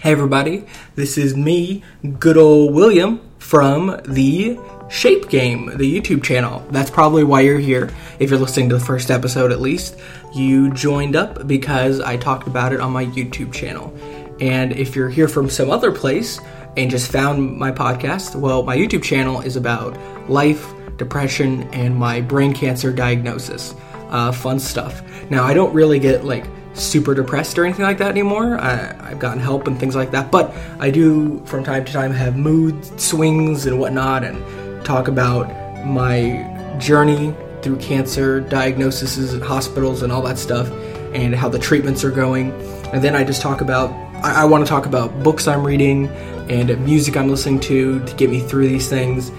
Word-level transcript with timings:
Hey 0.00 0.12
everybody, 0.12 0.64
this 0.94 1.18
is 1.18 1.36
me, 1.36 1.84
good 2.18 2.38
old 2.38 2.74
William 2.74 3.20
from 3.38 4.00
the 4.08 4.58
Shape 4.88 5.28
Game, 5.28 5.66
the 5.76 6.00
YouTube 6.00 6.22
channel. 6.22 6.66
That's 6.70 6.88
probably 6.90 7.22
why 7.22 7.42
you're 7.42 7.58
here. 7.58 7.90
If 8.18 8.30
you're 8.30 8.38
listening 8.38 8.70
to 8.70 8.78
the 8.78 8.84
first 8.84 9.10
episode 9.10 9.52
at 9.52 9.60
least, 9.60 9.98
you 10.34 10.72
joined 10.72 11.16
up 11.16 11.46
because 11.46 12.00
I 12.00 12.16
talked 12.16 12.46
about 12.46 12.72
it 12.72 12.80
on 12.80 12.92
my 12.92 13.04
YouTube 13.04 13.52
channel. 13.52 13.94
And 14.40 14.72
if 14.72 14.96
you're 14.96 15.10
here 15.10 15.28
from 15.28 15.50
some 15.50 15.68
other 15.68 15.92
place 15.92 16.40
and 16.78 16.90
just 16.90 17.12
found 17.12 17.58
my 17.58 17.70
podcast, 17.70 18.34
well, 18.36 18.62
my 18.62 18.78
YouTube 18.78 19.02
channel 19.02 19.42
is 19.42 19.56
about 19.56 19.98
life, 20.30 20.66
depression, 20.96 21.64
and 21.74 21.94
my 21.94 22.22
brain 22.22 22.54
cancer 22.54 22.90
diagnosis. 22.90 23.74
Uh, 24.08 24.32
fun 24.32 24.60
stuff. 24.60 25.02
Now, 25.30 25.44
I 25.44 25.52
don't 25.52 25.74
really 25.74 25.98
get 25.98 26.24
like 26.24 26.46
super 26.74 27.14
depressed 27.14 27.58
or 27.58 27.64
anything 27.64 27.84
like 27.84 27.98
that 27.98 28.08
anymore. 28.08 28.58
I, 28.58 28.96
I've 29.00 29.18
gotten 29.18 29.40
help 29.40 29.66
and 29.66 29.78
things 29.78 29.96
like 29.96 30.10
that, 30.12 30.30
but 30.30 30.54
I 30.78 30.90
do 30.90 31.44
from 31.46 31.64
time 31.64 31.84
to 31.84 31.92
time 31.92 32.12
have 32.12 32.36
mood 32.36 33.00
swings 33.00 33.66
and 33.66 33.78
whatnot 33.78 34.24
and 34.24 34.84
talk 34.84 35.08
about 35.08 35.48
my 35.84 36.76
journey 36.78 37.34
through 37.62 37.76
cancer 37.76 38.40
diagnoses 38.40 39.32
and 39.32 39.42
hospitals 39.42 40.02
and 40.02 40.12
all 40.12 40.22
that 40.22 40.38
stuff 40.38 40.70
and 41.12 41.34
how 41.34 41.48
the 41.48 41.58
treatments 41.58 42.04
are 42.04 42.10
going. 42.10 42.52
And 42.92 43.02
then 43.02 43.14
I 43.14 43.24
just 43.24 43.42
talk 43.42 43.60
about, 43.60 43.90
I, 44.24 44.42
I 44.42 44.44
want 44.44 44.64
to 44.64 44.68
talk 44.68 44.86
about 44.86 45.22
books 45.22 45.46
I'm 45.46 45.66
reading 45.66 46.08
and 46.48 46.68
music 46.84 47.16
I'm 47.16 47.28
listening 47.28 47.60
to 47.60 48.04
to 48.04 48.14
get 48.16 48.30
me 48.30 48.40
through 48.40 48.68
these 48.68 48.88
things. 48.88 49.30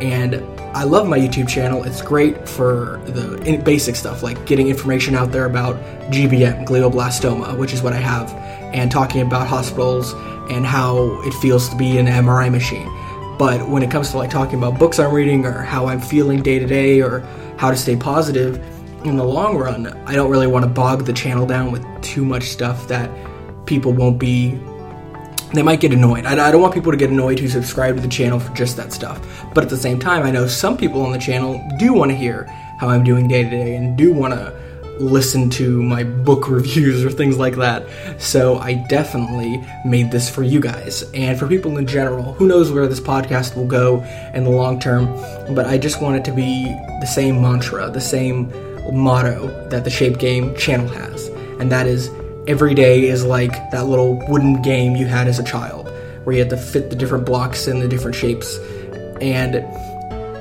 And 0.00 0.34
I 0.74 0.84
love 0.84 1.08
my 1.08 1.18
YouTube 1.18 1.48
channel. 1.48 1.82
It's 1.82 2.02
great 2.02 2.48
for 2.48 3.00
the 3.06 3.60
basic 3.64 3.96
stuff 3.96 4.22
like 4.22 4.46
getting 4.46 4.68
information 4.68 5.14
out 5.14 5.32
there 5.32 5.46
about 5.46 5.76
GBM, 6.10 6.66
glioblastoma, 6.66 7.56
which 7.56 7.72
is 7.72 7.82
what 7.82 7.94
I 7.94 7.96
have, 7.96 8.32
and 8.74 8.90
talking 8.90 9.22
about 9.22 9.46
hospitals 9.46 10.12
and 10.50 10.66
how 10.66 11.20
it 11.22 11.32
feels 11.34 11.68
to 11.70 11.76
be 11.76 11.98
in 11.98 12.06
an 12.06 12.24
MRI 12.24 12.50
machine. 12.50 12.86
But 13.38 13.68
when 13.68 13.82
it 13.82 13.90
comes 13.90 14.10
to 14.10 14.18
like 14.18 14.30
talking 14.30 14.58
about 14.58 14.78
books 14.78 14.98
I'm 14.98 15.12
reading 15.12 15.46
or 15.46 15.62
how 15.62 15.86
I'm 15.86 16.00
feeling 16.00 16.42
day 16.42 16.58
to 16.58 16.66
day 16.66 17.00
or 17.00 17.20
how 17.56 17.70
to 17.70 17.76
stay 17.76 17.96
positive 17.96 18.56
in 19.04 19.16
the 19.16 19.24
long 19.24 19.56
run, 19.56 19.86
I 20.06 20.14
don't 20.14 20.30
really 20.30 20.48
want 20.48 20.64
to 20.64 20.70
bog 20.70 21.06
the 21.06 21.12
channel 21.12 21.46
down 21.46 21.72
with 21.72 21.84
too 22.02 22.24
much 22.24 22.44
stuff 22.44 22.88
that 22.88 23.10
people 23.64 23.92
won't 23.92 24.18
be 24.18 24.58
they 25.52 25.62
might 25.62 25.80
get 25.80 25.92
annoyed. 25.92 26.26
I, 26.26 26.50
don't 26.50 26.60
want 26.60 26.74
people 26.74 26.92
to 26.92 26.98
get 26.98 27.10
annoyed 27.10 27.38
who 27.38 27.48
subscribe 27.48 27.96
to 27.96 28.02
the 28.02 28.08
channel 28.08 28.38
for 28.38 28.52
just 28.54 28.76
that 28.76 28.92
stuff. 28.92 29.20
But 29.54 29.64
at 29.64 29.70
the 29.70 29.76
same 29.76 29.98
time, 29.98 30.22
I 30.22 30.30
know 30.30 30.46
some 30.46 30.76
people 30.76 31.02
on 31.02 31.12
the 31.12 31.18
channel 31.18 31.66
do 31.78 31.92
want 31.92 32.10
to 32.10 32.16
hear 32.16 32.44
how 32.78 32.88
I'm 32.88 33.02
doing 33.02 33.28
day 33.28 33.44
to 33.44 33.50
day 33.50 33.76
and 33.76 33.96
do 33.96 34.12
want 34.12 34.34
to 34.34 34.52
listen 34.98 35.48
to 35.48 35.82
my 35.82 36.04
book 36.04 36.48
reviews 36.50 37.04
or 37.04 37.10
things 37.10 37.38
like 37.38 37.56
that. 37.56 37.86
So 38.20 38.58
I 38.58 38.74
definitely 38.88 39.64
made 39.84 40.10
this 40.10 40.28
for 40.28 40.42
you 40.42 40.60
guys 40.60 41.04
and 41.14 41.38
for 41.38 41.46
people 41.46 41.78
in 41.78 41.86
general. 41.86 42.34
Who 42.34 42.46
knows 42.46 42.70
where 42.70 42.86
this 42.86 43.00
podcast 43.00 43.56
will 43.56 43.66
go 43.66 44.02
in 44.34 44.44
the 44.44 44.50
long 44.50 44.78
term, 44.78 45.06
but 45.54 45.66
I 45.66 45.78
just 45.78 46.02
want 46.02 46.16
it 46.16 46.24
to 46.26 46.32
be 46.32 46.64
the 47.00 47.06
same 47.06 47.40
mantra, 47.40 47.90
the 47.90 48.00
same 48.00 48.52
motto 48.92 49.68
that 49.68 49.84
the 49.84 49.90
Shape 49.90 50.18
Game 50.18 50.54
channel 50.56 50.88
has, 50.88 51.28
and 51.58 51.70
that 51.70 51.86
is 51.86 52.10
every 52.48 52.74
day 52.74 53.04
is 53.04 53.24
like 53.24 53.70
that 53.70 53.86
little 53.86 54.14
wooden 54.26 54.62
game 54.62 54.96
you 54.96 55.06
had 55.06 55.28
as 55.28 55.38
a 55.38 55.44
child 55.44 55.86
where 56.24 56.34
you 56.34 56.40
had 56.40 56.50
to 56.50 56.56
fit 56.56 56.88
the 56.88 56.96
different 56.96 57.26
blocks 57.26 57.68
in 57.68 57.78
the 57.78 57.86
different 57.86 58.16
shapes. 58.16 58.56
And 59.20 59.54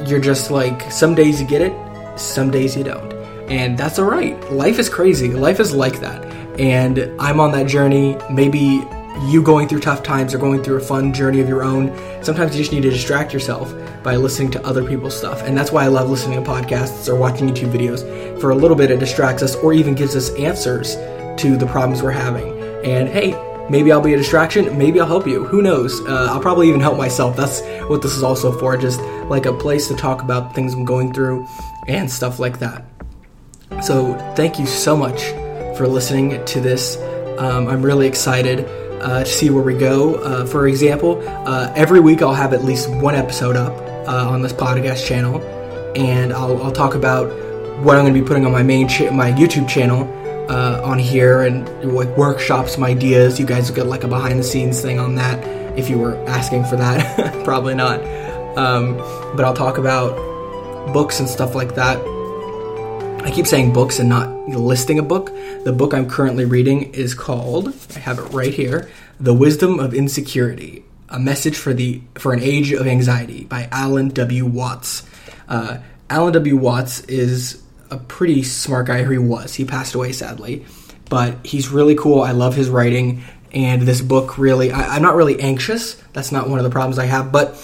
you're 0.09 0.21
just 0.21 0.49
like 0.49 0.89
some 0.89 1.15
days 1.15 1.41
you 1.41 1.47
get 1.47 1.61
it 1.61 1.73
some 2.17 2.49
days 2.49 2.75
you 2.75 2.83
don't. 2.83 3.13
And 3.51 3.77
that's 3.77 3.99
all 3.99 4.05
right. 4.05 4.39
Life 4.51 4.79
is 4.79 4.89
crazy. 4.89 5.33
Life 5.33 5.59
is 5.59 5.73
like 5.73 5.99
that. 5.99 6.23
And 6.59 6.99
i'm 7.19 7.39
on 7.39 7.51
that 7.51 7.67
journey. 7.67 8.17
Maybe 8.31 8.81
you 9.25 9.43
going 9.43 9.67
through 9.67 9.81
tough 9.81 10.01
times 10.01 10.33
or 10.33 10.37
going 10.37 10.63
through 10.63 10.77
a 10.77 10.81
fun 10.81 11.11
journey 11.11 11.41
of 11.41 11.49
your 11.49 11.63
own 11.63 11.87
sometimes 12.23 12.55
you 12.55 12.61
just 12.61 12.71
need 12.71 12.83
to 12.83 12.89
distract 12.91 13.33
yourself 13.33 13.73
by 14.03 14.15
listening 14.15 14.51
to 14.51 14.63
other 14.63 14.87
people's 14.87 15.17
stuff. 15.17 15.41
And 15.41 15.57
that's 15.57 15.71
why 15.71 15.85
i 15.85 15.87
love 15.87 16.07
listening 16.07 16.43
to 16.43 16.47
podcasts 16.47 17.09
or 17.09 17.15
watching 17.15 17.49
youtube 17.49 17.71
videos 17.71 18.39
for 18.39 18.51
a 18.51 18.55
little 18.55 18.77
bit 18.77 18.91
it 18.91 18.99
distracts 18.99 19.41
us 19.41 19.55
or 19.55 19.73
even 19.73 19.95
gives 19.95 20.15
us 20.15 20.29
answers 20.35 20.95
to 21.37 21.57
the 21.57 21.65
problems 21.65 22.01
we're 22.01 22.11
having. 22.11 22.57
And 22.83 23.07
hey, 23.09 23.31
maybe 23.69 23.91
I'll 23.91 24.01
be 24.01 24.13
a 24.13 24.17
distraction, 24.17 24.77
maybe 24.77 24.99
I'll 24.99 25.07
help 25.07 25.27
you. 25.27 25.45
Who 25.45 25.61
knows? 25.61 25.99
Uh, 26.01 26.27
I'll 26.29 26.39
probably 26.39 26.69
even 26.69 26.79
help 26.79 26.97
myself. 26.97 27.35
That's 27.35 27.61
what 27.89 28.01
this 28.01 28.15
is 28.15 28.23
also 28.23 28.51
for, 28.57 28.77
just 28.77 29.01
like 29.29 29.45
a 29.45 29.53
place 29.53 29.87
to 29.87 29.95
talk 29.95 30.21
about 30.21 30.55
things 30.55 30.73
I'm 30.73 30.85
going 30.85 31.13
through 31.13 31.47
and 31.87 32.09
stuff 32.09 32.39
like 32.39 32.59
that. 32.59 32.85
So, 33.81 34.13
thank 34.35 34.59
you 34.59 34.65
so 34.65 34.95
much 34.95 35.21
for 35.77 35.87
listening 35.87 36.43
to 36.45 36.61
this. 36.61 36.97
Um, 37.37 37.67
I'm 37.67 37.81
really 37.81 38.07
excited 38.07 38.65
uh, 39.01 39.19
to 39.19 39.25
see 39.25 39.49
where 39.49 39.63
we 39.63 39.75
go. 39.75 40.15
Uh, 40.15 40.45
for 40.45 40.67
example, 40.67 41.21
uh, 41.27 41.71
every 41.75 41.99
week 41.99 42.21
I'll 42.21 42.33
have 42.33 42.53
at 42.53 42.63
least 42.63 42.89
one 42.89 43.13
episode 43.13 43.55
up 43.55 43.73
uh, 44.07 44.29
on 44.29 44.41
this 44.41 44.53
podcast 44.53 45.05
channel, 45.05 45.41
and 45.95 46.33
I'll, 46.33 46.63
I'll 46.63 46.71
talk 46.71 46.95
about 46.95 47.27
what 47.83 47.95
I'm 47.95 48.03
going 48.03 48.13
to 48.13 48.19
be 48.19 48.25
putting 48.25 48.45
on 48.45 48.51
my 48.51 48.63
main 48.63 48.87
cha- 48.87 49.11
my 49.11 49.31
YouTube 49.31 49.69
channel 49.69 50.05
uh, 50.49 50.81
on 50.83 50.99
here 50.99 51.41
and 51.41 51.93
like 51.93 52.15
workshops, 52.17 52.73
some 52.73 52.83
ideas. 52.83 53.39
You 53.39 53.45
guys 53.45 53.69
get 53.71 53.87
like 53.87 54.03
a 54.03 54.07
behind 54.07 54.39
the 54.39 54.43
scenes 54.43 54.81
thing 54.81 54.99
on 54.99 55.15
that 55.15 55.43
if 55.77 55.89
you 55.89 55.97
were 55.99 56.17
asking 56.27 56.65
for 56.65 56.75
that. 56.77 57.43
Probably 57.45 57.75
not. 57.75 58.01
Um, 58.57 58.97
but 59.35 59.45
I'll 59.45 59.53
talk 59.53 59.77
about 59.77 60.15
books 60.93 61.19
and 61.19 61.29
stuff 61.29 61.53
like 61.53 61.75
that. 61.75 61.97
I 63.23 63.31
keep 63.31 63.45
saying 63.45 63.73
books 63.73 63.99
and 63.99 64.09
not 64.09 64.47
listing 64.47 64.99
a 64.99 65.03
book. 65.03 65.31
The 65.63 65.73
book 65.73 65.93
I'm 65.93 66.09
currently 66.09 66.45
reading 66.45 66.93
is 66.93 67.13
called, 67.13 67.75
I 67.95 67.99
have 67.99 68.19
it 68.19 68.23
right 68.33 68.53
here, 68.53 68.89
The 69.19 69.33
Wisdom 69.33 69.79
of 69.79 69.93
Insecurity 69.93 70.85
A 71.09 71.19
Message 71.19 71.57
for, 71.57 71.73
the, 71.73 72.01
for 72.15 72.33
an 72.33 72.39
Age 72.41 72.71
of 72.71 72.87
Anxiety 72.87 73.43
by 73.43 73.67
Alan 73.71 74.09
W. 74.09 74.45
Watts. 74.45 75.03
Uh, 75.47 75.79
Alan 76.09 76.33
W. 76.33 76.55
Watts 76.55 77.01
is 77.01 77.61
a 77.89 77.97
pretty 77.97 78.43
smart 78.43 78.87
guy, 78.87 78.99
or 78.99 79.11
he 79.11 79.17
was. 79.17 79.55
He 79.55 79.65
passed 79.65 79.95
away 79.95 80.11
sadly, 80.11 80.65
but 81.09 81.45
he's 81.45 81.69
really 81.69 81.95
cool. 81.95 82.21
I 82.21 82.31
love 82.31 82.55
his 82.55 82.69
writing, 82.69 83.23
and 83.51 83.81
this 83.81 84.01
book 84.01 84.37
really. 84.37 84.71
I, 84.71 84.95
I'm 84.95 85.01
not 85.01 85.15
really 85.15 85.39
anxious. 85.39 85.95
That's 86.13 86.31
not 86.31 86.49
one 86.49 86.59
of 86.59 86.63
the 86.63 86.71
problems 86.71 86.99
I 86.99 87.05
have, 87.05 87.31
but 87.31 87.55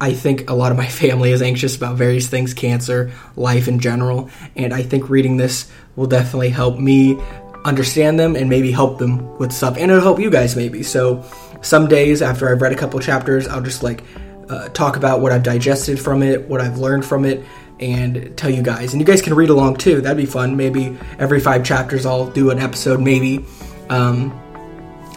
I 0.00 0.12
think 0.12 0.50
a 0.50 0.54
lot 0.54 0.72
of 0.72 0.78
my 0.78 0.88
family 1.02 1.32
is 1.32 1.42
anxious 1.42 1.76
about 1.76 1.96
various 1.96 2.28
things, 2.28 2.54
cancer, 2.54 3.12
life 3.34 3.68
in 3.68 3.80
general, 3.80 4.30
and 4.54 4.72
I 4.72 4.82
think 4.82 5.08
reading 5.08 5.36
this 5.36 5.70
will 5.96 6.06
definitely 6.06 6.50
help 6.50 6.78
me 6.78 7.20
understand 7.64 8.18
them 8.18 8.36
and 8.36 8.48
maybe 8.48 8.70
help 8.70 8.98
them 8.98 9.36
with 9.38 9.52
stuff, 9.52 9.76
and 9.76 9.90
it'll 9.90 10.02
help 10.02 10.20
you 10.20 10.30
guys 10.30 10.56
maybe. 10.56 10.82
So 10.82 11.24
some 11.62 11.88
days 11.88 12.22
after 12.22 12.48
I've 12.48 12.62
read 12.62 12.72
a 12.72 12.76
couple 12.76 13.00
chapters, 13.00 13.48
I'll 13.48 13.62
just 13.62 13.82
like 13.82 14.04
uh, 14.48 14.68
talk 14.68 14.96
about 14.96 15.20
what 15.20 15.32
I've 15.32 15.42
digested 15.42 15.98
from 16.00 16.22
it, 16.22 16.48
what 16.48 16.60
I've 16.60 16.78
learned 16.78 17.04
from 17.04 17.24
it, 17.24 17.44
and 17.80 18.36
tell 18.36 18.50
you 18.50 18.62
guys. 18.62 18.92
And 18.92 19.00
you 19.00 19.06
guys 19.06 19.22
can 19.22 19.34
read 19.34 19.50
along 19.50 19.76
too. 19.76 20.00
That'd 20.00 20.16
be 20.16 20.26
fun. 20.26 20.56
Maybe 20.56 20.96
every 21.18 21.40
five 21.40 21.64
chapters 21.64 22.06
I'll 22.06 22.30
do 22.30 22.50
an 22.50 22.58
episode, 22.58 23.00
maybe. 23.00 23.44
Um, 23.88 24.32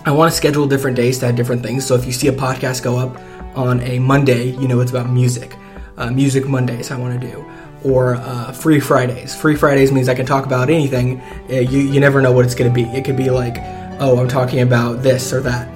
I 0.06 0.12
want 0.12 0.32
to 0.32 0.38
schedule 0.38 0.68
different 0.68 0.98
days 0.98 1.20
to 1.20 1.28
have 1.28 1.36
different 1.36 1.64
things. 1.64 1.86
So 1.86 1.96
if 1.96 2.06
you 2.06 2.12
see 2.12 2.28
a 2.28 2.34
podcast 2.34 2.84
go 2.84 2.98
up 2.98 3.18
on 3.58 3.82
a 3.82 4.00
Monday, 4.00 4.52
you 4.52 4.68
know 4.68 4.80
it's 4.80 4.92
about 4.92 5.10
music. 5.10 5.56
Uh, 5.98 6.10
music 6.12 6.48
Mondays 6.48 6.92
I 6.92 6.98
want 6.98 7.20
to 7.20 7.28
do. 7.28 7.46
Or 7.84 8.16
uh, 8.16 8.52
free 8.52 8.80
Fridays. 8.80 9.36
Free 9.36 9.56
Fridays 9.56 9.92
means 9.92 10.10
I 10.10 10.16
can 10.16 10.26
talk 10.26 10.46
about 10.46 10.70
anything. 10.70 11.22
Uh, 11.50 11.56
you, 11.56 11.80
you 11.80 12.00
never 12.00 12.22
know 12.22 12.32
what 12.32 12.46
it's 12.46 12.56
going 12.56 12.70
to 12.70 12.74
be. 12.74 12.84
It 12.90 13.06
could 13.06 13.18
be 13.18 13.30
like, 13.30 13.58
oh, 14.00 14.20
I'm 14.20 14.28
talking 14.28 14.62
about 14.62 15.02
this 15.02 15.32
or 15.34 15.42
that. 15.42 15.68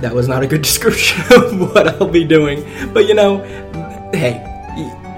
That 0.00 0.14
was 0.14 0.28
not 0.28 0.42
a 0.42 0.46
good 0.46 0.62
description 0.70 1.20
of 1.32 1.58
what 1.58 1.88
I'll 1.88 2.08
be 2.08 2.24
doing. 2.24 2.64
But 2.92 3.06
you 3.06 3.14
know, 3.14 3.38
hey, 4.12 4.42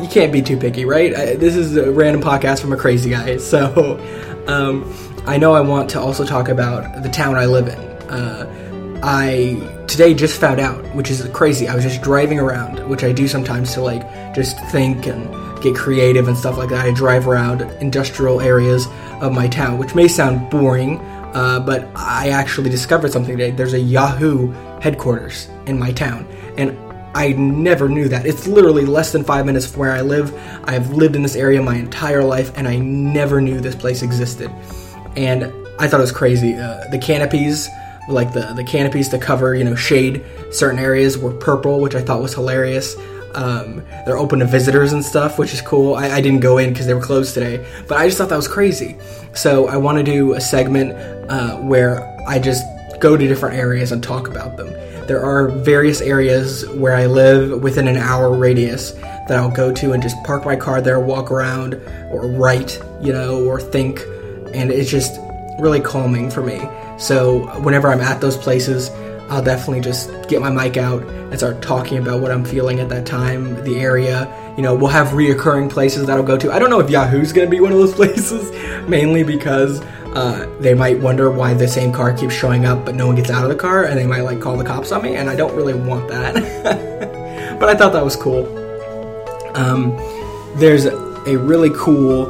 you 0.00 0.08
can't 0.08 0.32
be 0.32 0.42
too 0.42 0.56
picky, 0.56 0.84
right? 0.84 1.14
I, 1.14 1.34
this 1.34 1.56
is 1.56 1.76
a 1.76 1.90
random 1.90 2.22
podcast 2.22 2.60
from 2.60 2.72
a 2.72 2.76
crazy 2.76 3.10
guy. 3.10 3.38
So 3.48 3.98
um, 4.46 4.92
I 5.26 5.38
know 5.38 5.54
I 5.54 5.60
want 5.60 5.90
to 5.90 6.00
also 6.00 6.24
talk 6.24 6.48
about 6.48 7.02
the 7.02 7.08
town 7.08 7.36
I 7.36 7.46
live 7.46 7.68
in. 7.68 7.78
Uh, 8.10 9.00
I 9.02 9.84
today 9.86 10.12
just 10.14 10.40
found 10.40 10.60
out, 10.60 10.84
which 10.94 11.10
is 11.10 11.26
crazy. 11.32 11.68
I 11.68 11.74
was 11.74 11.84
just 11.84 12.02
driving 12.02 12.38
around, 12.38 12.88
which 12.88 13.04
I 13.04 13.12
do 13.12 13.26
sometimes 13.28 13.74
to 13.74 13.80
like 13.80 14.02
just 14.34 14.58
think 14.70 15.06
and 15.06 15.62
get 15.62 15.74
creative 15.74 16.28
and 16.28 16.36
stuff 16.36 16.56
like 16.58 16.68
that. 16.70 16.86
I 16.86 16.92
drive 16.92 17.26
around 17.26 17.62
industrial 17.80 18.40
areas 18.40 18.86
of 19.20 19.32
my 19.32 19.48
town, 19.48 19.78
which 19.78 19.94
may 19.94 20.08
sound 20.08 20.50
boring, 20.50 20.98
uh, 21.34 21.60
but 21.60 21.88
I 21.94 22.30
actually 22.30 22.70
discovered 22.70 23.12
something 23.12 23.36
today. 23.36 23.50
There's 23.50 23.74
a 23.74 23.80
Yahoo 23.80 24.52
headquarters 24.80 25.48
in 25.66 25.78
my 25.78 25.92
town, 25.92 26.26
and 26.56 26.76
I 27.18 27.32
never 27.32 27.88
knew 27.88 28.08
that. 28.10 28.26
It's 28.26 28.46
literally 28.46 28.86
less 28.86 29.10
than 29.10 29.24
five 29.24 29.44
minutes 29.44 29.66
from 29.66 29.80
where 29.80 29.90
I 29.90 30.02
live. 30.02 30.32
I've 30.62 30.92
lived 30.92 31.16
in 31.16 31.22
this 31.22 31.34
area 31.34 31.60
my 31.60 31.74
entire 31.74 32.22
life, 32.22 32.56
and 32.56 32.68
I 32.68 32.76
never 32.76 33.40
knew 33.40 33.60
this 33.60 33.74
place 33.74 34.02
existed. 34.02 34.52
And 35.16 35.52
I 35.80 35.88
thought 35.88 35.98
it 35.98 36.06
was 36.08 36.12
crazy. 36.12 36.54
Uh, 36.54 36.84
the 36.92 36.98
canopies, 36.98 37.68
like 38.08 38.32
the 38.32 38.52
the 38.54 38.62
canopies 38.62 39.08
to 39.08 39.18
cover, 39.18 39.56
you 39.56 39.64
know, 39.64 39.74
shade 39.74 40.24
certain 40.52 40.78
areas, 40.78 41.18
were 41.18 41.32
purple, 41.32 41.80
which 41.80 41.96
I 41.96 42.02
thought 42.02 42.22
was 42.22 42.34
hilarious. 42.34 42.94
Um, 43.34 43.82
they're 44.06 44.16
open 44.16 44.38
to 44.38 44.46
visitors 44.46 44.92
and 44.92 45.04
stuff, 45.04 45.40
which 45.40 45.52
is 45.52 45.60
cool. 45.60 45.96
I, 45.96 46.10
I 46.10 46.20
didn't 46.20 46.40
go 46.40 46.58
in 46.58 46.70
because 46.70 46.86
they 46.86 46.94
were 46.94 47.02
closed 47.02 47.34
today, 47.34 47.66
but 47.88 47.98
I 47.98 48.06
just 48.06 48.16
thought 48.18 48.28
that 48.28 48.36
was 48.36 48.46
crazy. 48.46 48.96
So 49.34 49.66
I 49.66 49.76
want 49.76 49.98
to 49.98 50.04
do 50.04 50.34
a 50.34 50.40
segment 50.40 50.92
uh, 51.28 51.56
where 51.56 52.06
I 52.28 52.38
just 52.38 52.64
go 53.00 53.16
to 53.16 53.26
different 53.26 53.56
areas 53.56 53.90
and 53.90 54.04
talk 54.04 54.28
about 54.28 54.56
them. 54.56 54.68
There 55.08 55.24
are 55.24 55.48
various 55.48 56.02
areas 56.02 56.68
where 56.68 56.94
I 56.94 57.06
live 57.06 57.62
within 57.62 57.88
an 57.88 57.96
hour 57.96 58.36
radius 58.36 58.92
that 58.92 59.32
I'll 59.32 59.50
go 59.50 59.72
to 59.72 59.92
and 59.92 60.02
just 60.02 60.22
park 60.22 60.44
my 60.44 60.54
car 60.54 60.82
there, 60.82 61.00
walk 61.00 61.30
around, 61.30 61.76
or 62.10 62.28
write, 62.28 62.78
you 63.00 63.14
know, 63.14 63.42
or 63.42 63.58
think, 63.58 64.02
and 64.52 64.70
it's 64.70 64.90
just 64.90 65.18
really 65.60 65.80
calming 65.80 66.30
for 66.30 66.42
me. 66.42 66.60
So 66.98 67.46
whenever 67.60 67.88
I'm 67.88 68.02
at 68.02 68.20
those 68.20 68.36
places, 68.36 68.90
I'll 69.30 69.42
definitely 69.42 69.80
just 69.80 70.10
get 70.28 70.42
my 70.42 70.50
mic 70.50 70.76
out 70.76 71.02
and 71.02 71.38
start 71.38 71.62
talking 71.62 71.96
about 71.96 72.20
what 72.20 72.30
I'm 72.30 72.44
feeling 72.44 72.78
at 72.78 72.90
that 72.90 73.06
time, 73.06 73.64
the 73.64 73.80
area. 73.80 74.30
You 74.58 74.62
know, 74.62 74.74
we'll 74.74 74.88
have 74.88 75.08
reoccurring 75.08 75.70
places 75.70 76.06
that 76.06 76.18
I'll 76.18 76.22
go 76.22 76.36
to. 76.36 76.52
I 76.52 76.58
don't 76.58 76.68
know 76.68 76.80
if 76.80 76.90
Yahoo's 76.90 77.32
to 77.32 77.46
be 77.46 77.60
one 77.60 77.72
of 77.72 77.78
those 77.78 77.94
places, 77.94 78.50
mainly 78.86 79.22
because 79.22 79.80
uh, 80.18 80.58
they 80.58 80.74
might 80.74 80.98
wonder 80.98 81.30
why 81.30 81.54
the 81.54 81.68
same 81.68 81.92
car 81.92 82.12
keeps 82.12 82.34
showing 82.34 82.66
up, 82.66 82.84
but 82.84 82.96
no 82.96 83.06
one 83.06 83.14
gets 83.14 83.30
out 83.30 83.44
of 83.44 83.50
the 83.50 83.54
car, 83.54 83.84
and 83.84 83.96
they 83.96 84.04
might 84.04 84.22
like 84.22 84.40
call 84.40 84.56
the 84.56 84.64
cops 84.64 84.90
on 84.90 85.00
me, 85.00 85.14
and 85.14 85.30
I 85.30 85.36
don't 85.36 85.54
really 85.54 85.74
want 85.74 86.08
that. 86.08 86.34
but 87.60 87.68
I 87.68 87.76
thought 87.76 87.92
that 87.92 88.04
was 88.04 88.16
cool. 88.16 88.44
Um, 89.54 89.96
there's 90.56 90.86
a 90.86 91.38
really 91.38 91.70
cool 91.70 92.26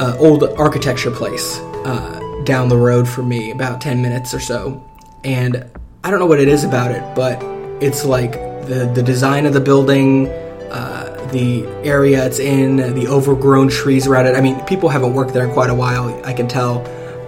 uh, 0.00 0.16
old 0.18 0.42
architecture 0.58 1.12
place 1.12 1.58
uh, 1.84 2.42
down 2.44 2.68
the 2.68 2.76
road 2.76 3.08
from 3.08 3.28
me, 3.28 3.52
about 3.52 3.80
10 3.80 4.02
minutes 4.02 4.34
or 4.34 4.40
so. 4.40 4.84
And 5.22 5.70
I 6.02 6.10
don't 6.10 6.18
know 6.18 6.26
what 6.26 6.40
it 6.40 6.48
is 6.48 6.64
about 6.64 6.90
it, 6.90 7.02
but 7.14 7.40
it's 7.80 8.04
like 8.04 8.32
the, 8.32 8.90
the 8.92 9.04
design 9.04 9.46
of 9.46 9.52
the 9.52 9.60
building, 9.60 10.26
uh, 10.72 11.07
the 11.30 11.66
area 11.84 12.24
it's 12.24 12.38
in, 12.38 12.76
the 12.76 13.08
overgrown 13.08 13.68
trees 13.68 14.06
around 14.06 14.26
it. 14.26 14.36
I 14.36 14.40
mean, 14.40 14.60
people 14.66 14.88
haven't 14.88 15.14
worked 15.14 15.32
there 15.32 15.46
in 15.46 15.52
quite 15.52 15.70
a 15.70 15.74
while, 15.74 16.20
I 16.24 16.32
can 16.32 16.48
tell, 16.48 16.80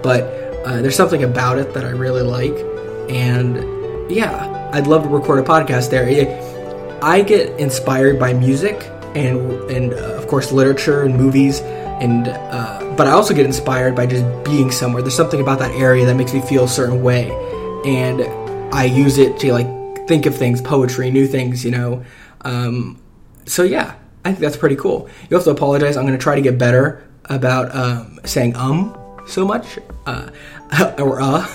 but 0.03 0.23
uh, 0.65 0.83
there's 0.83 0.97
something 0.97 1.25
about 1.25 1.59
it 1.59 1.75
that 1.75 1.85
I 1.85 1.91
really 1.91 2.23
like. 2.23 2.55
And 3.11 4.11
yeah, 4.11 4.71
I'd 4.73 4.87
love 4.87 5.03
to 5.05 5.09
record 5.09 5.39
a 5.39 5.43
podcast 5.43 5.91
there. 5.91 6.07
I 7.03 7.23
get 7.23 7.59
inspired 7.59 8.19
by 8.19 8.35
music 8.35 8.89
and 9.15 9.51
and 9.71 9.93
uh, 9.93 9.97
of 9.97 10.29
course 10.29 10.53
literature 10.53 11.03
and 11.03 11.17
movies 11.17 11.61
and 12.01 12.29
uh, 12.29 12.95
but 12.97 13.07
I 13.07 13.11
also 13.11 13.35
get 13.35 13.47
inspired 13.47 13.95
by 13.95 14.07
just 14.07 14.25
being 14.45 14.71
somewhere. 14.71 15.03
There's 15.03 15.17
something 15.17 15.41
about 15.41 15.59
that 15.59 15.73
area 15.73 16.07
that 16.07 16.15
makes 16.15 16.33
me 16.33 16.41
feel 16.41 16.65
a 16.65 16.69
certain 16.69 17.03
way, 17.03 17.31
and 17.85 18.23
I 18.75 18.85
use 18.85 19.19
it 19.19 19.39
to 19.41 19.53
like 19.53 20.09
think 20.09 20.27
of 20.27 20.35
things, 20.35 20.61
poetry, 20.61 21.11
new 21.11 21.27
things, 21.27 21.65
you 21.65 21.71
know. 21.71 22.05
Um, 22.43 22.99
so 23.47 23.63
yeah, 23.63 23.95
I 24.25 24.31
think 24.31 24.41
that's 24.41 24.57
pretty 24.57 24.77
cool. 24.77 25.09
You 25.29 25.37
have 25.37 25.45
to 25.45 25.51
apologize. 25.51 25.97
I'm 25.97 26.07
going 26.07 26.17
to 26.19 26.23
try 26.23 26.35
to 26.35 26.43
get 26.43 26.59
better 26.59 27.07
about 27.27 27.75
um, 27.75 28.19
saying 28.25 28.57
um 28.57 28.97
so 29.27 29.45
much 29.45 29.79
uh, 30.07 30.31
or 30.99 31.21
uh. 31.21 31.47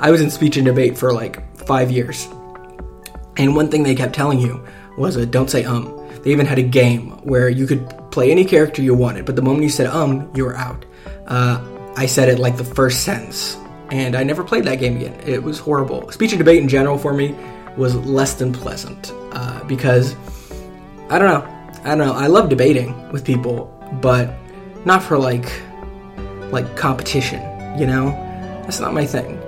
I 0.00 0.10
was 0.10 0.20
in 0.20 0.30
speech 0.30 0.56
and 0.56 0.66
debate 0.66 0.98
for 0.98 1.12
like 1.12 1.56
five 1.56 1.92
years, 1.92 2.26
and 3.36 3.54
one 3.54 3.68
thing 3.68 3.84
they 3.84 3.94
kept 3.94 4.14
telling 4.14 4.40
you 4.40 4.66
was, 4.98 5.16
uh, 5.16 5.24
"Don't 5.24 5.48
say 5.48 5.64
um." 5.64 5.96
They 6.22 6.32
even 6.32 6.44
had 6.44 6.58
a 6.58 6.62
game 6.62 7.12
where 7.24 7.48
you 7.48 7.66
could 7.66 7.88
play 8.10 8.30
any 8.30 8.44
character 8.44 8.82
you 8.82 8.94
wanted, 8.94 9.24
but 9.24 9.36
the 9.36 9.42
moment 9.42 9.62
you 9.62 9.70
said 9.70 9.86
um, 9.86 10.30
you 10.34 10.44
were 10.44 10.56
out. 10.56 10.84
Uh, 11.26 11.64
I 11.96 12.06
said 12.06 12.28
it 12.28 12.38
like 12.38 12.56
the 12.56 12.64
first 12.64 13.04
sentence, 13.04 13.56
and 13.90 14.14
I 14.14 14.22
never 14.22 14.44
played 14.44 14.64
that 14.64 14.80
game 14.80 14.96
again. 14.96 15.18
It 15.26 15.42
was 15.42 15.58
horrible. 15.58 16.10
Speech 16.10 16.32
and 16.32 16.38
debate 16.38 16.60
in 16.60 16.68
general 16.68 16.98
for 16.98 17.14
me 17.14 17.34
was 17.76 17.94
less 17.94 18.34
than 18.34 18.52
pleasant 18.52 19.12
uh, 19.32 19.64
because 19.64 20.14
I 21.10 21.18
don't 21.18 21.28
know. 21.28 21.82
I 21.82 21.88
don't 21.96 21.98
know. 21.98 22.12
I 22.12 22.28
love 22.28 22.48
debating 22.48 23.10
with 23.10 23.24
people, 23.24 23.66
but 24.00 24.32
not 24.84 25.02
for 25.02 25.18
like 25.18 25.50
like 26.52 26.76
competition. 26.76 27.40
You 27.78 27.86
know, 27.86 28.10
that's 28.62 28.80
not 28.80 28.94
my 28.94 29.06
thing. 29.06 29.38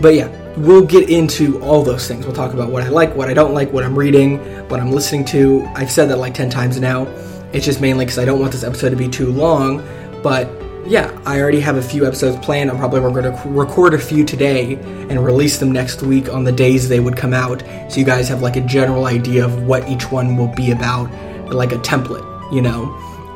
But 0.00 0.14
yeah, 0.14 0.28
we'll 0.56 0.86
get 0.86 1.10
into 1.10 1.62
all 1.62 1.82
those 1.82 2.08
things. 2.08 2.24
We'll 2.24 2.34
talk 2.34 2.54
about 2.54 2.70
what 2.70 2.82
I 2.82 2.88
like, 2.88 3.14
what 3.14 3.28
I 3.28 3.34
don't 3.34 3.54
like, 3.54 3.72
what 3.72 3.84
I'm 3.84 3.96
reading, 3.96 4.38
what 4.68 4.80
I'm 4.80 4.90
listening 4.90 5.24
to. 5.26 5.68
I've 5.74 5.90
said 5.90 6.08
that 6.08 6.16
like 6.16 6.34
10 6.34 6.50
times 6.50 6.80
now. 6.80 7.06
It's 7.52 7.64
just 7.64 7.80
mainly 7.80 8.04
because 8.04 8.18
I 8.18 8.24
don't 8.24 8.40
want 8.40 8.52
this 8.52 8.64
episode 8.64 8.90
to 8.90 8.96
be 8.96 9.08
too 9.08 9.30
long. 9.30 9.86
But 10.22 10.48
yeah, 10.86 11.16
I 11.24 11.40
already 11.40 11.60
have 11.60 11.76
a 11.76 11.82
few 11.82 12.06
episodes 12.06 12.44
planned. 12.44 12.70
I'm 12.70 12.76
probably 12.76 13.00
going 13.00 13.24
to 13.24 13.48
record 13.48 13.94
a 13.94 13.98
few 13.98 14.24
today 14.24 14.74
and 14.74 15.24
release 15.24 15.58
them 15.58 15.72
next 15.72 16.02
week 16.02 16.32
on 16.32 16.44
the 16.44 16.52
days 16.52 16.88
they 16.88 17.00
would 17.00 17.16
come 17.16 17.32
out. 17.32 17.62
So 17.88 18.00
you 18.00 18.04
guys 18.04 18.28
have 18.28 18.42
like 18.42 18.56
a 18.56 18.60
general 18.62 19.06
idea 19.06 19.44
of 19.44 19.62
what 19.64 19.88
each 19.88 20.10
one 20.10 20.36
will 20.36 20.48
be 20.54 20.70
about, 20.72 21.10
like 21.52 21.72
a 21.72 21.78
template, 21.78 22.52
you 22.52 22.62
know? 22.62 22.84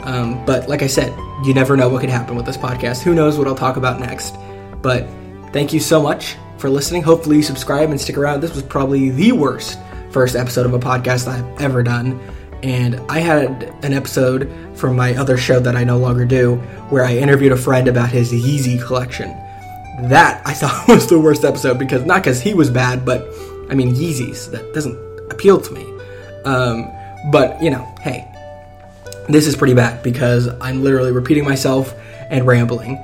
Um, 0.03 0.45
but 0.45 0.69
like 0.69 0.83
I 0.83 0.87
said, 0.87 1.17
you 1.45 1.55
never 1.55 1.77
know 1.77 1.89
what 1.89 2.01
could 2.01 2.11
happen 2.11 2.37
with 2.37 2.47
this 2.47 2.57
podcast. 2.57 3.03
Who 3.03 3.15
knows 3.15 3.39
what 3.39 3.47
I'll 3.47 3.55
talk 3.55 3.77
about 3.77 4.01
next? 4.01 4.37
But 4.83 5.07
thank 5.53 5.73
you 5.73 5.81
so 5.81 6.03
much 6.03 6.37
for 6.59 6.71
listening. 6.71 7.03
Hopefully, 7.03 7.37
you 7.37 7.43
subscribe 7.43 7.91
and 7.91 8.01
stick 8.01 8.17
around. 8.17 8.41
This 8.41 8.55
was 8.55 8.63
probably 8.63 9.11
the 9.11 9.33
worst 9.33 9.79
first 10.11 10.35
episode 10.35 10.65
of 10.65 10.73
a 10.73 10.79
podcast 10.79 11.29
I've 11.29 11.61
ever 11.61 11.83
done. 11.83 12.19
And 12.67 13.01
I 13.09 13.21
had 13.21 13.63
an 13.85 13.93
episode 13.93 14.53
from 14.75 14.97
my 14.97 15.15
other 15.15 15.37
show 15.37 15.61
that 15.61 15.77
I 15.77 15.85
no 15.85 15.99
longer 15.99 16.25
do 16.25 16.57
where 16.91 17.05
I 17.05 17.17
interviewed 17.17 17.53
a 17.53 17.57
friend 17.57 17.87
about 17.87 18.09
his 18.09 18.33
Yeezy 18.33 18.85
collection. 18.85 19.29
That 20.09 20.43
I 20.45 20.53
thought 20.61 20.89
was 20.89 21.07
the 21.07 21.21
worst 21.21 21.45
episode 21.45 21.79
because 21.79 22.05
not 22.05 22.25
because 22.25 22.41
he 22.41 22.55
was 22.55 22.69
bad, 22.69 23.05
but 23.05 23.25
I 23.71 23.75
mean, 23.75 23.95
Yeezys. 23.95 24.51
That 24.51 24.75
doesn't 24.75 24.99
appeal 25.31 25.61
to 25.61 25.73
me. 25.73 25.85
Um, 26.45 26.91
but, 27.31 27.63
you 27.63 27.71
know, 27.71 27.85
hey, 28.01 28.27
this 29.29 29.47
is 29.47 29.55
pretty 29.55 29.75
bad 29.75 30.03
because 30.03 30.49
I'm 30.61 30.83
literally 30.83 31.13
repeating 31.13 31.45
myself 31.45 31.95
and 32.31 32.45
rambling 32.47 32.99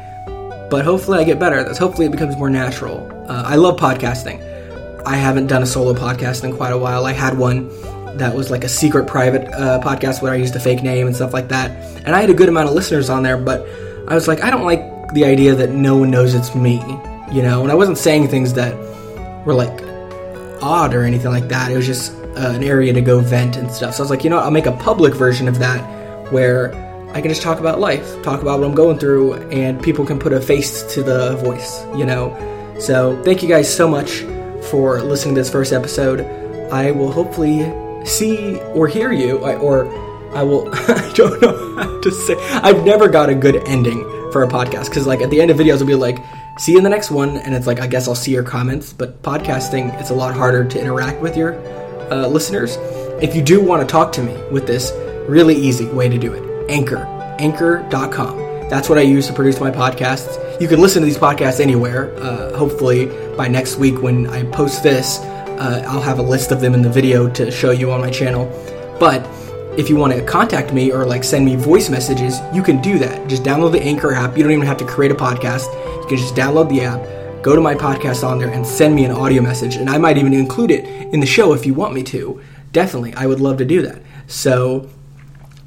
but 0.72 0.86
hopefully 0.86 1.18
I 1.18 1.24
get 1.24 1.38
better 1.38 1.58
at 1.58 1.68
this. 1.68 1.76
Hopefully 1.76 2.06
it 2.06 2.12
becomes 2.12 2.34
more 2.38 2.48
natural. 2.48 3.06
Uh, 3.28 3.42
I 3.44 3.56
love 3.56 3.78
podcasting. 3.78 4.40
I 5.04 5.16
haven't 5.16 5.48
done 5.48 5.62
a 5.62 5.66
solo 5.66 5.92
podcast 5.92 6.44
in 6.44 6.56
quite 6.56 6.72
a 6.72 6.78
while. 6.78 7.04
I 7.04 7.12
had 7.12 7.36
one 7.36 7.68
that 8.18 8.34
was 8.34 8.50
like 8.50 8.64
a 8.64 8.68
secret 8.68 9.06
private 9.06 9.48
uh, 9.52 9.80
podcast 9.82 10.22
where 10.22 10.32
I 10.32 10.36
used 10.36 10.54
a 10.56 10.60
fake 10.60 10.82
name 10.82 11.06
and 11.06 11.16
stuff 11.16 11.32
like 11.32 11.48
that. 11.48 11.70
And 12.04 12.14
I 12.14 12.20
had 12.20 12.30
a 12.30 12.34
good 12.34 12.48
amount 12.48 12.68
of 12.68 12.74
listeners 12.74 13.10
on 13.10 13.22
there, 13.22 13.36
but 13.36 13.66
I 14.08 14.14
was 14.14 14.28
like, 14.28 14.42
I 14.42 14.50
don't 14.50 14.64
like 14.64 15.12
the 15.12 15.24
idea 15.24 15.54
that 15.54 15.70
no 15.70 15.96
one 15.96 16.10
knows 16.10 16.34
it's 16.34 16.54
me, 16.54 16.76
you 17.30 17.42
know? 17.42 17.62
And 17.62 17.70
I 17.70 17.74
wasn't 17.74 17.98
saying 17.98 18.28
things 18.28 18.54
that 18.54 18.74
were 19.46 19.54
like 19.54 19.82
odd 20.62 20.94
or 20.94 21.02
anything 21.02 21.30
like 21.30 21.48
that. 21.48 21.70
It 21.70 21.76
was 21.76 21.86
just 21.86 22.12
uh, 22.36 22.52
an 22.54 22.62
area 22.62 22.92
to 22.92 23.00
go 23.00 23.20
vent 23.20 23.56
and 23.56 23.70
stuff. 23.70 23.94
So 23.94 24.02
I 24.02 24.04
was 24.04 24.10
like, 24.10 24.24
you 24.24 24.30
know 24.30 24.36
what? 24.36 24.44
I'll 24.44 24.50
make 24.50 24.66
a 24.66 24.72
public 24.72 25.14
version 25.14 25.48
of 25.48 25.58
that 25.58 25.80
where 26.32 26.74
I 27.14 27.20
can 27.20 27.28
just 27.28 27.42
talk 27.42 27.60
about 27.60 27.78
life, 27.78 28.22
talk 28.22 28.40
about 28.40 28.58
what 28.60 28.66
I'm 28.66 28.74
going 28.74 28.98
through, 28.98 29.34
and 29.50 29.82
people 29.82 30.06
can 30.06 30.18
put 30.18 30.32
a 30.32 30.40
face 30.40 30.82
to 30.94 31.02
the 31.02 31.36
voice, 31.36 31.84
you 31.96 32.06
know? 32.06 32.34
So, 32.80 33.22
thank 33.22 33.42
you 33.42 33.48
guys 33.48 33.72
so 33.72 33.86
much 33.86 34.20
for 34.70 35.02
listening 35.02 35.34
to 35.34 35.42
this 35.42 35.50
first 35.50 35.72
episode. 35.72 36.22
I 36.72 36.90
will 36.90 37.12
hopefully 37.12 37.60
see 38.04 38.60
or 38.60 38.88
hear 38.88 39.12
you, 39.12 39.38
or 39.38 39.86
I 40.34 40.42
will, 40.42 40.68
I 40.72 41.12
don't 41.14 41.40
know 41.42 41.76
how 41.76 42.00
to 42.00 42.10
say, 42.10 42.34
I've 42.54 42.84
never 42.84 43.08
got 43.08 43.28
a 43.28 43.34
good 43.34 43.56
ending 43.68 44.02
for 44.32 44.42
a 44.42 44.48
podcast, 44.48 44.88
because, 44.88 45.06
like, 45.06 45.20
at 45.20 45.30
the 45.30 45.40
end 45.40 45.50
of 45.50 45.56
videos, 45.56 45.74
it'll 45.76 45.86
be 45.86 45.94
like, 45.94 46.18
see 46.58 46.72
you 46.72 46.78
in 46.78 46.84
the 46.84 46.90
next 46.90 47.10
one, 47.10 47.36
and 47.36 47.54
it's 47.54 47.66
like, 47.66 47.80
I 47.80 47.86
guess 47.86 48.08
I'll 48.08 48.14
see 48.14 48.32
your 48.32 48.42
comments, 48.42 48.92
but 48.92 49.22
podcasting, 49.22 49.98
it's 50.00 50.10
a 50.10 50.14
lot 50.14 50.34
harder 50.34 50.64
to 50.64 50.80
interact 50.80 51.20
with 51.20 51.36
your 51.36 51.54
uh, 52.12 52.26
listeners. 52.26 52.76
If 53.22 53.36
you 53.36 53.42
do 53.42 53.62
want 53.62 53.86
to 53.86 53.90
talk 53.90 54.12
to 54.12 54.22
me 54.22 54.34
with 54.50 54.66
this, 54.66 54.92
really 55.28 55.54
easy 55.54 55.86
way 55.86 56.08
to 56.08 56.18
do 56.18 56.32
it 56.32 56.42
Anchor, 56.68 57.04
anchor.com. 57.38 58.38
That's 58.68 58.88
what 58.88 58.96
I 58.96 59.02
use 59.02 59.26
to 59.26 59.32
produce 59.32 59.60
my 59.60 59.70
podcasts. 59.70 60.60
You 60.60 60.68
can 60.68 60.80
listen 60.80 61.02
to 61.02 61.06
these 61.06 61.18
podcasts 61.18 61.60
anywhere. 61.60 62.14
Uh, 62.16 62.56
hopefully, 62.56 63.06
by 63.36 63.48
next 63.48 63.76
week 63.76 64.00
when 64.00 64.26
I 64.28 64.44
post 64.44 64.82
this, 64.82 65.18
uh, 65.58 65.82
I'll 65.86 66.00
have 66.00 66.18
a 66.18 66.22
list 66.22 66.50
of 66.52 66.60
them 66.60 66.74
in 66.74 66.82
the 66.82 66.90
video 66.90 67.28
to 67.30 67.50
show 67.50 67.70
you 67.70 67.90
on 67.92 68.00
my 68.00 68.10
channel. 68.10 68.46
But 68.98 69.26
if 69.78 69.88
you 69.88 69.96
want 69.96 70.12
to 70.12 70.22
contact 70.22 70.72
me 70.72 70.92
or 70.92 71.06
like 71.06 71.24
send 71.24 71.44
me 71.44 71.56
voice 71.56 71.88
messages, 71.88 72.40
you 72.52 72.62
can 72.62 72.80
do 72.80 72.98
that. 72.98 73.28
Just 73.28 73.42
download 73.42 73.72
the 73.72 73.82
Anchor 73.82 74.12
app. 74.12 74.36
You 74.36 74.42
don't 74.42 74.52
even 74.52 74.66
have 74.66 74.76
to 74.78 74.86
create 74.86 75.12
a 75.12 75.14
podcast. 75.14 75.72
You 76.02 76.08
can 76.08 76.18
just 76.18 76.34
download 76.34 76.68
the 76.68 76.82
app, 76.82 77.42
go 77.42 77.54
to 77.54 77.60
my 77.60 77.74
podcast 77.74 78.26
on 78.26 78.38
there, 78.38 78.50
and 78.50 78.66
send 78.66 78.94
me 78.94 79.04
an 79.04 79.10
audio 79.10 79.42
message. 79.42 79.76
And 79.76 79.88
I 79.88 79.98
might 79.98 80.18
even 80.18 80.32
include 80.32 80.70
it 80.70 80.84
in 81.12 81.20
the 81.20 81.26
show 81.26 81.54
if 81.54 81.64
you 81.64 81.74
want 81.74 81.94
me 81.94 82.02
to. 82.04 82.42
Definitely, 82.72 83.14
I 83.14 83.26
would 83.26 83.40
love 83.40 83.58
to 83.58 83.64
do 83.64 83.82
that. 83.82 84.02
So 84.26 84.88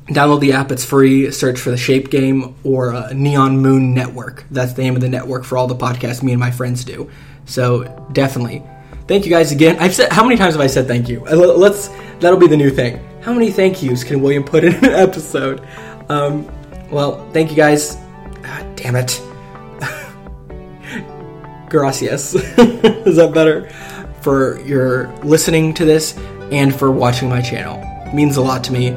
Download 0.08 0.40
the 0.40 0.54
app, 0.54 0.72
it's 0.72 0.86
free. 0.86 1.32
Search 1.32 1.60
for 1.60 1.72
the 1.72 1.78
Shape 1.78 2.12
Game 2.12 2.56
or 2.64 2.94
uh, 2.94 3.12
Neon 3.14 3.58
Moon 3.58 3.96
Network. 3.96 4.46
That's 4.52 4.74
the 4.74 4.84
name 4.84 4.94
of 4.94 5.02
the 5.02 5.10
network 5.10 5.44
for 5.46 5.58
all 5.58 5.66
the 5.66 5.76
podcasts 5.76 6.22
me 6.22 6.32
and 6.32 6.40
my 6.40 6.52
friends 6.52 6.86
do. 6.86 7.10
So 7.46 8.08
definitely. 8.12 8.62
Thank 9.08 9.26
you 9.26 9.32
guys 9.32 9.52
again. 9.52 9.78
I've 9.80 9.94
said 9.94 10.12
how 10.12 10.24
many 10.24 10.36
times 10.36 10.56
have 10.56 10.62
I 10.62 10.68
said 10.68 10.88
thank 10.88 11.08
you? 11.08 11.26
Uh, 11.26 11.36
let's 11.36 11.90
that'll 12.20 12.40
be 12.40 12.48
the 12.48 12.58
new 12.58 12.72
thing. 12.72 13.00
How 13.22 13.34
many 13.34 13.52
thank 13.52 13.82
yous 13.84 14.04
can 14.04 14.22
William 14.22 14.44
put 14.44 14.64
in 14.64 14.74
an 14.74 14.86
episode? 14.86 15.66
Um, 16.10 16.50
well, 16.90 17.30
thank 17.32 17.50
you 17.50 17.56
guys. 17.56 17.98
Ah, 18.44 18.66
damn 18.76 18.96
it. 18.96 19.22
Gracias. 21.70 22.36
Is 22.36 23.16
that 23.18 23.32
better? 23.34 23.70
For 24.22 24.60
your 24.62 25.08
listening 25.24 25.74
to 25.76 25.86
this 25.86 26.18
and 26.52 26.76
for 26.76 26.90
watching 26.90 27.30
my 27.30 27.42
channel. 27.42 27.80
It 28.08 28.14
means 28.16 28.38
a 28.38 28.42
lot 28.42 28.64
to 28.66 28.74
me. 28.74 28.90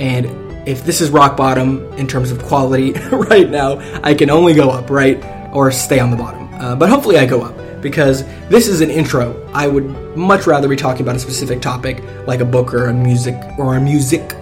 And 0.00 0.26
if 0.66 0.84
this 0.84 1.02
is 1.02 1.10
rock 1.10 1.36
bottom 1.36 1.84
in 1.94 2.06
terms 2.06 2.30
of 2.30 2.42
quality 2.42 2.92
right 3.12 3.48
now, 3.50 3.78
I 4.02 4.14
can 4.14 4.30
only 4.30 4.54
go 4.54 4.70
up, 4.70 4.88
right? 4.88 5.22
Or 5.52 5.70
stay 5.70 5.98
on 5.98 6.10
the 6.10 6.16
bottom. 6.16 6.48
Uh, 6.54 6.76
but 6.76 6.88
hopefully 6.88 7.18
I 7.18 7.26
go 7.26 7.42
up. 7.42 7.59
Because 7.80 8.24
this 8.48 8.68
is 8.68 8.80
an 8.80 8.90
intro. 8.90 9.48
I 9.52 9.66
would 9.66 9.84
much 10.16 10.46
rather 10.46 10.68
be 10.68 10.76
talking 10.76 11.02
about 11.02 11.16
a 11.16 11.20
specific 11.20 11.60
topic, 11.60 12.02
like 12.26 12.40
a 12.40 12.44
book 12.44 12.72
or 12.74 12.86
a 12.86 12.94
music 12.94 13.36
or 13.58 13.76
a 13.76 13.80
music. 13.80 14.34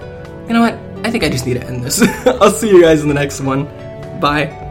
You 0.47 0.55
know 0.55 0.61
what? 0.61 0.75
I 1.07 1.11
think 1.11 1.25
I 1.25 1.29
just 1.29 1.47
need 1.47 1.55
to 1.55 1.65
end 1.65 1.85
this. 1.85 2.03
I'll 2.27 2.51
see 2.51 2.69
you 2.69 2.83
guys 2.83 3.03
in 3.03 3.09
the 3.09 3.15
next 3.15 3.41
one. 3.41 3.65
Bye. 4.21 4.68